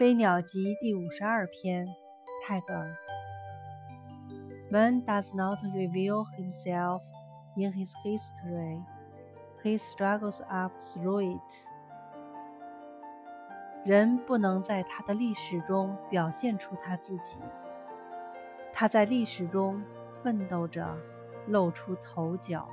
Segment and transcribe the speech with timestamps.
[0.00, 1.86] 飞鸟集第五十二篇
[2.42, 2.88] 泰戈尔
[4.70, 7.02] man does not reveal himself
[7.54, 8.82] in his history
[9.62, 11.52] he struggles up through it
[13.84, 17.36] 人不能在他的历史中表现出他自己
[18.72, 19.84] 他在历史中
[20.22, 20.96] 奋斗着
[21.46, 22.66] 露出头角